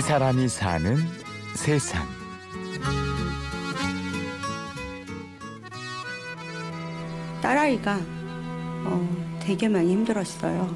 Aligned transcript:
이 0.00 0.02
사람이 0.02 0.48
사는 0.48 0.96
세상. 1.54 2.06
딸아이가 7.42 8.00
어, 8.86 9.38
되게 9.42 9.68
많이 9.68 9.92
힘들었어요. 9.92 10.74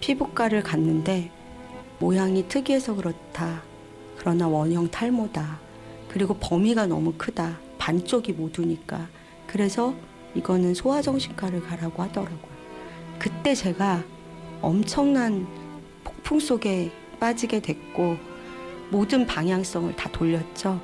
피부과를 0.00 0.64
갔는데 0.64 1.30
모양이 2.00 2.48
특이해서 2.48 2.96
그렇다. 2.96 3.62
그러나 4.18 4.48
원형 4.48 4.90
탈모다. 4.90 5.60
그리고 6.08 6.34
범위가 6.34 6.86
너무 6.86 7.12
크다. 7.16 7.60
반쪽이 7.78 8.32
모두니까. 8.32 9.06
그래서 9.46 9.94
이거는 10.34 10.74
소아정신과를 10.74 11.62
가라고 11.62 12.02
하더라고요. 12.02 12.56
그때 13.20 13.54
제가 13.54 14.02
엄청난 14.60 15.46
폭풍 16.02 16.40
속에 16.40 16.90
빠지게 17.20 17.60
됐고 17.60 18.34
모든 18.90 19.26
방향성을 19.26 19.94
다 19.96 20.10
돌렸죠. 20.10 20.80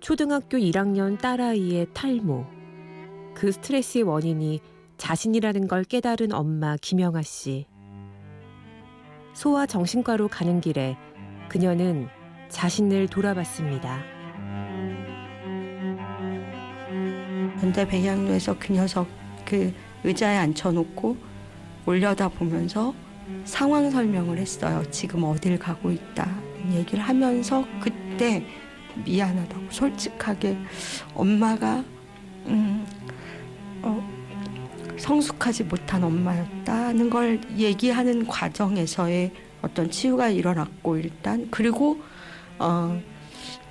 초등학교 0.00 0.56
1학년 0.58 1.18
딸아이의 1.18 1.88
탈모. 1.92 2.44
그 3.34 3.52
스트레스의 3.52 4.04
원인이 4.04 4.60
자신이라는 4.98 5.68
걸 5.68 5.84
깨달은 5.84 6.32
엄마 6.32 6.76
김영아 6.80 7.22
씨. 7.22 7.66
소아 9.34 9.66
정신과로 9.66 10.28
가는 10.28 10.60
길에 10.60 10.96
그녀는 11.48 12.08
자신을 12.48 13.08
돌아봤습니다. 13.08 14.02
근데 17.60 17.86
백양로에서 17.86 18.56
그 18.58 18.72
녀석 18.72 19.06
그 19.44 19.72
의자에 20.04 20.36
앉혀놓고 20.38 21.16
올려다 21.84 22.28
보면서 22.28 22.94
상황 23.44 23.90
설명을 23.90 24.38
했어요. 24.38 24.82
지금 24.90 25.24
어딜 25.24 25.58
가고 25.58 25.90
있다. 25.90 26.28
얘기를 26.72 27.02
하면서 27.02 27.64
그때 27.80 28.44
미안하다고 29.04 29.66
솔직하게 29.70 30.56
엄마가 31.14 31.84
음, 32.46 32.86
어, 33.82 34.16
성숙하지 34.98 35.64
못한 35.64 36.02
엄마였다는 36.04 37.10
걸 37.10 37.40
얘기하는 37.56 38.26
과정에서의 38.26 39.32
어떤 39.62 39.90
치유가 39.90 40.28
일어났고 40.28 40.96
일단 40.96 41.48
그리고 41.50 42.00
어, 42.58 43.00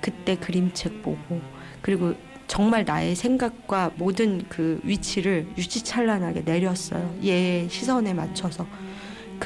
그때 0.00 0.36
그림책 0.36 1.02
보고 1.02 1.40
그리고 1.82 2.14
정말 2.46 2.84
나의 2.84 3.16
생각과 3.16 3.92
모든 3.96 4.44
그 4.48 4.80
위치를 4.84 5.48
유치찬란하게 5.58 6.42
내렸어요. 6.42 7.18
얘의 7.24 7.68
시선에 7.68 8.14
맞춰서 8.14 8.66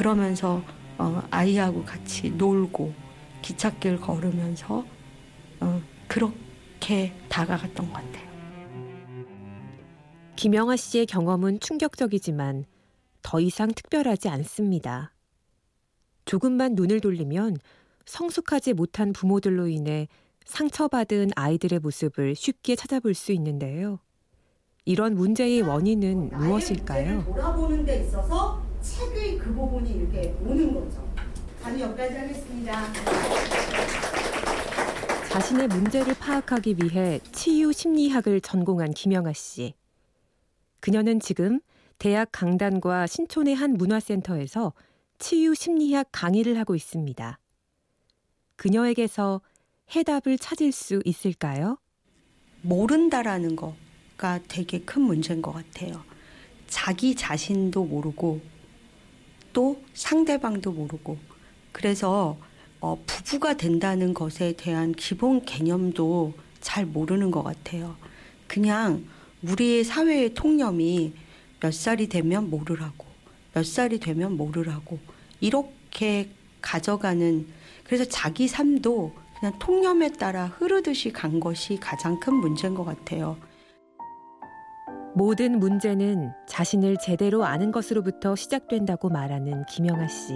그러면서 0.01 0.63
어, 0.97 1.23
아이하고 1.31 1.85
같이 1.85 2.31
놀고 2.31 2.95
기찻길 3.43 4.01
걸으면서 4.01 4.83
어, 5.61 5.83
그렇게 6.09 7.13
다가갔던 7.29 7.87
것 7.87 7.93
같아요. 7.93 8.31
김영아 10.37 10.77
씨의 10.77 11.05
경험은 11.05 11.61
충격적이지만 11.61 12.65
더 13.21 13.41
이상 13.41 13.69
특별하지 13.69 14.31
않습니다. 14.31 15.13
조금만 16.25 16.77
눈을 16.77 17.01
돌리면 17.01 17.59
성숙하지 18.07 18.73
못한 18.73 19.13
부모들로 19.13 19.69
인해 19.69 20.09
상처받은 20.47 21.33
아이들의 21.37 21.79
모습을 21.79 22.35
쉽게 22.37 22.75
찾아볼 22.75 23.13
수 23.13 23.33
있는데요. 23.33 23.99
이런 24.87 25.15
문제의 25.15 25.61
원인은 25.61 26.31
무엇일까요? 26.31 27.23
돌아보는 27.27 27.85
데 27.85 28.01
있어서 28.01 28.60
책의 28.83 29.39
그 29.39 29.53
부분이 29.55 29.91
이렇게 29.93 30.35
오는 30.43 30.73
거죠. 30.73 31.07
다음 31.63 31.79
여기까지 31.79 32.15
하겠습니다. 32.15 32.93
자신의 35.29 35.69
문제를 35.69 36.15
파악하기 36.15 36.77
위해 36.83 37.21
치유 37.33 37.73
심리학을 37.73 38.41
전공한 38.41 38.93
김영아 38.93 39.33
씨. 39.33 39.75
그녀는 40.81 41.21
지금 41.21 41.61
대학 41.99 42.31
강단과 42.33 43.07
신촌의 43.07 43.55
한 43.55 43.75
문화센터에서 43.75 44.73
치유 45.19 45.55
심리학 45.55 46.09
강의를 46.11 46.59
하고 46.59 46.75
있습니다. 46.75 47.39
그녀에게서 48.57 49.43
해답을 49.95 50.39
찾을 50.39 50.73
수 50.73 51.01
있을까요? 51.05 51.79
모른다라는 52.63 53.57
거가 53.57 54.41
되게 54.49 54.81
큰 54.81 55.03
문제인 55.03 55.43
것 55.43 55.53
같아요. 55.53 56.03
자기 56.67 57.15
자신도 57.15 57.85
모르고 57.85 58.41
또 59.53 59.83
상대방도 59.95 60.73
모르고 60.73 61.19
그래서 61.73 62.39
어, 62.81 62.99
부부가 63.07 63.57
된다는 63.57 64.15
것에 64.15 64.55
대한 64.57 64.93
기본 64.93 65.45
개념도 65.45 66.33
잘 66.61 66.87
모르는 66.87 67.31
것 67.31 67.43
같아요. 67.43 67.97
그냥 68.47 69.05
우리의 69.43 69.85
사회의 69.85 70.33
통념이 70.35 71.13
몇 71.61 71.75
살이 71.75 72.09
되면 72.09 72.49
모르라고, 72.49 73.07
몇 73.53 73.67
살이 73.67 74.01
되면 74.01 74.37
모르라고, 74.37 74.99
이렇게 75.41 76.31
가져가는, 76.63 77.47
그래서 77.85 78.05
자기 78.05 78.49
삶도 78.49 79.15
그냥 79.39 79.59
통념에 79.59 80.13
따라 80.13 80.47
흐르듯이 80.47 81.13
간 81.13 81.39
것이 81.39 81.77
가장 81.79 82.19
큰 82.19 82.35
문제인 82.35 82.75
것 82.75 82.85
같아요. 82.85 83.37
모든 85.15 85.59
문제는 85.59 86.33
자신을 86.47 86.97
제대로 87.03 87.45
아는 87.45 87.73
것으로부터 87.73 88.37
시작된다고 88.37 89.09
말하는 89.09 89.65
김영아 89.67 90.07
씨. 90.09 90.35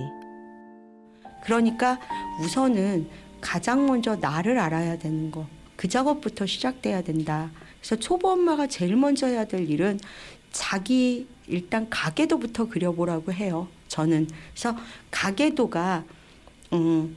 그러니까 1.44 1.98
우선은 2.40 3.08
가장 3.40 3.86
먼저 3.86 4.16
나를 4.16 4.58
알아야 4.58 4.98
되는 4.98 5.30
거. 5.30 5.46
그 5.76 5.88
작업부터 5.88 6.46
시작돼야 6.46 7.02
된다. 7.02 7.50
그래서 7.78 7.96
초보 7.96 8.30
엄마가 8.30 8.66
제일 8.66 8.96
먼저 8.96 9.26
해야 9.26 9.44
될 9.44 9.68
일은 9.68 10.00
자기 10.50 11.28
일단 11.46 11.88
가계도부터 11.90 12.68
그려보라고 12.68 13.32
해요. 13.32 13.68
저는 13.88 14.28
그래서 14.52 14.76
가계도가 15.10 16.04
음, 16.72 17.16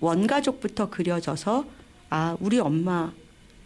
원가족부터 0.00 0.90
그려져서 0.90 1.64
아 2.10 2.36
우리 2.40 2.58
엄마 2.58 3.12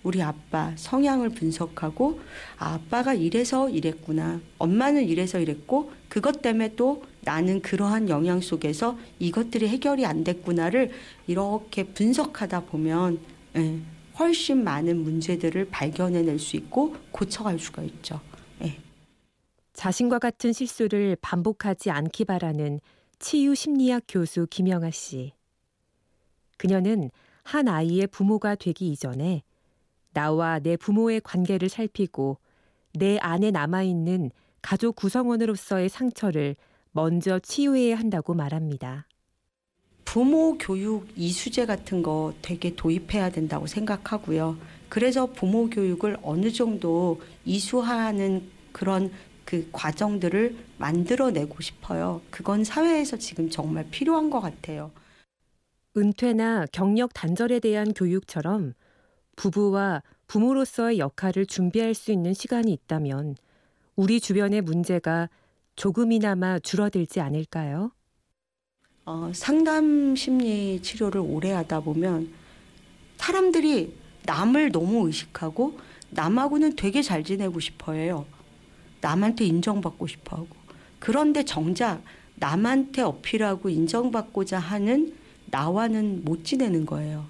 우리 0.02 0.22
아빠 0.22 0.72
성향을 0.76 1.30
분석하고 1.30 2.20
아, 2.58 2.74
아빠가 2.74 3.14
이래서 3.14 3.68
이랬구나 3.68 4.40
엄마는 4.58 5.04
이래서 5.04 5.38
이랬고 5.38 5.92
그것 6.08 6.42
때문에 6.42 6.74
또 6.76 7.02
나는 7.22 7.60
그러한 7.60 8.08
영향 8.08 8.40
속에서 8.40 8.98
이것들이 9.18 9.68
해결이 9.68 10.06
안 10.06 10.24
됐구나를 10.24 10.90
이렇게 11.26 11.84
분석하다 11.84 12.66
보면 12.66 13.18
예, 13.56 13.80
훨씬 14.18 14.64
많은 14.64 15.02
문제들을 15.02 15.68
발견해낼 15.68 16.38
수 16.38 16.56
있고 16.56 16.96
고쳐갈 17.10 17.58
수가 17.58 17.82
있죠. 17.82 18.20
예. 18.62 18.78
자신과 19.74 20.18
같은 20.18 20.52
실수를 20.52 21.16
반복하지 21.20 21.90
않기 21.90 22.24
바라는 22.24 22.80
치유 23.18 23.54
심리학 23.54 24.04
교수 24.08 24.46
김영아 24.48 24.90
씨. 24.90 25.32
그녀는 26.56 27.10
한 27.42 27.68
아이의 27.68 28.06
부모가 28.08 28.54
되기 28.54 28.88
이전에 28.88 29.42
나와 30.12 30.58
내 30.58 30.76
부모의 30.76 31.20
관계를 31.20 31.68
살피고 31.68 32.38
내 32.94 33.18
안에 33.18 33.50
남아있는 33.50 34.30
가족 34.62 34.96
구성원으로서의 34.96 35.88
상처를 35.88 36.56
먼저 36.92 37.38
치유해야 37.38 37.98
한다고 37.98 38.34
말합니다. 38.34 39.06
부모 40.04 40.58
교육 40.58 41.06
이수제 41.16 41.66
같은 41.66 42.02
거 42.02 42.34
되게 42.42 42.74
도입해야 42.74 43.30
된다고 43.30 43.68
생각하고요. 43.68 44.58
그래서 44.88 45.26
부모 45.26 45.70
교육을 45.70 46.16
어느 46.22 46.50
정도 46.50 47.20
이수하는 47.44 48.42
그런 48.72 49.12
그 49.44 49.68
과정들을 49.70 50.56
만들어내고 50.78 51.60
싶어요. 51.60 52.22
그건 52.30 52.64
사회에서 52.64 53.18
지금 53.18 53.50
정말 53.50 53.86
필요한 53.90 54.30
것 54.30 54.40
같아요. 54.40 54.90
은퇴나 55.96 56.66
경력 56.72 57.14
단절에 57.14 57.60
대한 57.60 57.92
교육처럼 57.92 58.74
부부와 59.36 60.02
부모로서의 60.26 60.98
역할을 60.98 61.46
준비할 61.46 61.94
수 61.94 62.12
있는 62.12 62.34
시간이 62.34 62.72
있다면 62.72 63.36
우리 63.96 64.20
주변의 64.20 64.62
문제가 64.62 65.28
조금이나마 65.76 66.58
줄어들지 66.58 67.20
않을까요? 67.20 67.92
어, 69.04 69.30
상담 69.34 70.14
심리 70.14 70.80
치료를 70.82 71.20
오래 71.20 71.52
하다 71.52 71.80
보면 71.80 72.32
사람들이 73.16 73.96
남을 74.24 74.72
너무 74.72 75.06
의식하고 75.06 75.78
남하고는 76.10 76.76
되게 76.76 77.02
잘 77.02 77.24
지내고 77.24 77.60
싶어 77.60 77.92
해요. 77.92 78.26
남한테 79.00 79.44
인정받고 79.46 80.06
싶어 80.06 80.36
하고. 80.36 80.48
그런데 80.98 81.44
정작 81.44 82.02
남한테 82.36 83.02
어필하고 83.02 83.68
인정받고자 83.68 84.58
하는 84.58 85.16
나와는 85.46 86.24
못 86.24 86.44
지내는 86.44 86.86
거예요. 86.86 87.26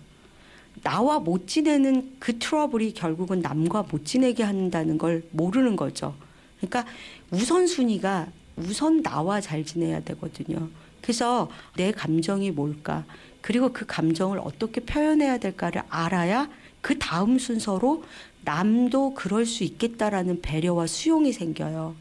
나와 0.83 1.19
못 1.19 1.47
지내는 1.47 2.17
그 2.19 2.39
트러블이 2.39 2.95
결국은 2.95 3.41
남과 3.41 3.87
못 3.91 4.05
지내게 4.05 4.43
한다는 4.43 4.99
걸 4.99 5.23
모르는 5.31 5.77
거죠. 5.77 6.15
그러니까 6.59 6.87
우선순위가 7.31 8.29
우선 8.57 9.03
나와 9.03 9.41
잘 9.41 9.65
지내야 9.65 10.01
되거든요. 10.01 10.69
그래서 11.03 11.51
내 11.77 11.93
감정이 11.93 12.51
뭘까? 12.51 13.05
그리고 13.41 13.73
그 13.73 13.87
감정을 13.87 14.39
어떻게 14.39 14.81
표현해야 14.81 15.39
될까를 15.39 15.83
알아야 15.89 16.49
그 16.81 16.99
다음 16.99 17.39
순서로 17.39 18.05
남도 18.45 19.15
그럴 19.15 19.45
수 19.47 19.65
있겠다라는 19.65 20.41
배려와 20.41 20.87
수용이 20.87 21.33
생겨요. 21.33 21.95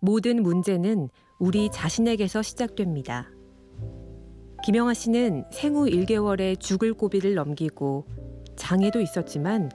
모든 0.00 0.42
문제는 0.42 1.08
우리 1.38 1.70
자신에게서 1.72 2.42
시작됩니다. 2.42 3.28
김영아 4.66 4.94
씨는 4.94 5.44
생후 5.52 5.84
1개월에 5.84 6.58
죽을 6.58 6.92
고비를 6.92 7.34
넘기고 7.34 8.04
장애도 8.56 9.00
있었지만 9.00 9.70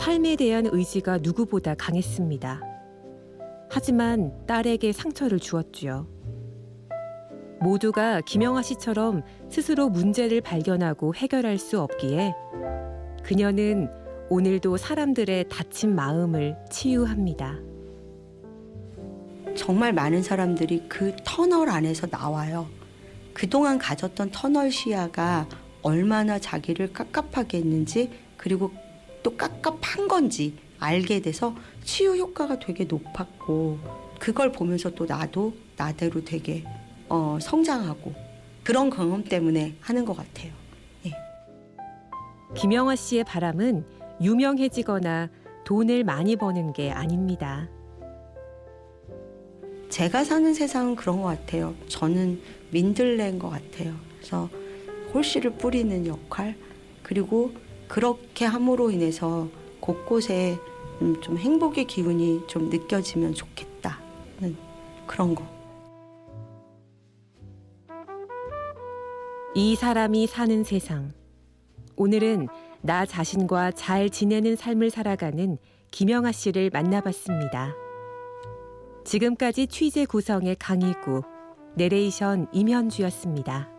삶에 0.00 0.34
대한 0.34 0.66
의지가 0.66 1.18
누구보다 1.18 1.76
강했습니다. 1.76 2.60
하지만 3.70 4.44
딸에게 4.46 4.90
상처를 4.90 5.38
주었지요. 5.38 6.08
모두가 7.60 8.22
김영아 8.22 8.62
씨처럼 8.62 9.22
스스로 9.50 9.88
문제를 9.88 10.40
발견하고 10.40 11.14
해결할 11.14 11.56
수 11.56 11.80
없기에 11.80 12.34
그녀는 13.22 13.88
오늘도 14.30 14.78
사람들의 14.78 15.48
다친 15.48 15.94
마음을 15.94 16.56
치유합니다. 16.72 17.60
정말 19.54 19.92
많은 19.92 20.24
사람들이 20.24 20.88
그 20.88 21.14
터널 21.22 21.68
안에서 21.68 22.08
나와요. 22.08 22.66
그동안 23.34 23.78
가졌던 23.78 24.30
터널 24.30 24.70
시야가 24.70 25.48
얼마나 25.82 26.38
자기를 26.38 26.92
깝깝하게 26.92 27.58
했는지 27.58 28.10
그리고 28.38 28.72
또 29.22 29.36
깝깝한 29.36 30.08
건지 30.08 30.56
알게 30.78 31.20
돼서 31.20 31.54
치유 31.82 32.16
효과가 32.16 32.58
되게 32.58 32.84
높았고 32.84 33.78
그걸 34.18 34.52
보면서 34.52 34.90
또 34.90 35.04
나도 35.04 35.54
나대로 35.76 36.24
되게 36.24 36.64
어, 37.08 37.38
성장하고 37.40 38.14
그런 38.62 38.88
경험 38.88 39.24
때문에 39.24 39.76
하는 39.80 40.04
것 40.04 40.16
같아요. 40.16 40.64
김영아 42.54 42.94
씨의 42.94 43.24
바람은 43.24 43.84
유명해지거나 44.20 45.28
돈을 45.64 46.04
많이 46.04 46.36
버는 46.36 46.72
게 46.72 46.92
아닙니다. 46.92 47.68
제가 49.94 50.24
사는 50.24 50.52
세상은 50.54 50.96
그런 50.96 51.22
것 51.22 51.28
같아요. 51.28 51.72
저는 51.86 52.42
민들레인 52.72 53.38
것 53.38 53.48
같아요. 53.48 53.94
그래서 54.16 54.50
홀씨를 55.14 55.52
뿌리는 55.52 56.04
역할 56.08 56.56
그리고 57.04 57.52
그렇게 57.86 58.44
함으로 58.44 58.90
인해서 58.90 59.48
곳곳에 59.78 60.58
음, 61.00 61.20
좀 61.20 61.38
행복의 61.38 61.84
기운이 61.84 62.40
좀 62.48 62.70
느껴지면 62.70 63.34
좋겠다는 63.34 64.56
그런 65.06 65.36
거. 65.36 65.46
이 69.54 69.76
사람이 69.76 70.26
사는 70.26 70.64
세상. 70.64 71.12
오늘은 71.94 72.48
나 72.80 73.06
자신과 73.06 73.70
잘 73.70 74.10
지내는 74.10 74.56
삶을 74.56 74.90
살아가는 74.90 75.56
김영아 75.92 76.32
씨를 76.32 76.70
만나봤습니다. 76.72 77.83
지금까지 79.04 79.66
취재 79.66 80.06
구성의 80.06 80.56
강희구, 80.58 81.22
내레이션 81.76 82.48
임현주였습니다. 82.52 83.73